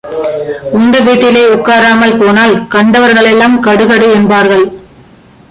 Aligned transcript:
உண்ட 0.77 0.99
வீட்டிலே 0.99 1.43
உட்காராமல் 1.55 2.17
போனால் 2.17 2.53
கண்டவர்கள் 2.67 3.29
எல்லாம் 3.31 3.57
கடுகடு 3.63 4.07
என்பார்கள். 4.13 4.65